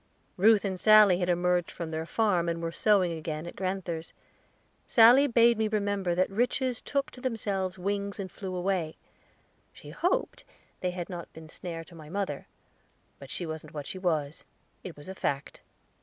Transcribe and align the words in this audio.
Ruth 0.35 0.65
and 0.65 0.79
Sally 0.79 1.19
had 1.19 1.29
emerged 1.29 1.69
from 1.69 1.91
their 1.91 2.07
farm, 2.07 2.49
and 2.49 2.59
were 2.59 2.71
sewing 2.71 3.11
again 3.11 3.45
at 3.45 3.55
grand'ther's. 3.55 4.13
Sally 4.87 5.27
bade 5.27 5.59
me 5.59 5.67
remember 5.67 6.15
that 6.15 6.27
riches 6.31 6.81
took 6.81 7.11
to 7.11 7.21
themselves 7.21 7.77
wings 7.77 8.19
and 8.19 8.31
flew 8.31 8.55
away; 8.55 8.95
she 9.71 9.91
hoped 9.91 10.43
they 10.79 10.89
had 10.89 11.07
not 11.07 11.31
been 11.33 11.45
a 11.45 11.49
snare 11.49 11.83
to 11.83 11.93
my 11.93 12.09
mother; 12.09 12.47
but 13.19 13.29
she 13.29 13.45
wasn't 13.45 13.75
what 13.75 13.85
she 13.85 13.99
was, 13.99 14.43
it 14.83 14.97
was 14.97 15.07
a 15.07 15.13
fact. 15.13 15.61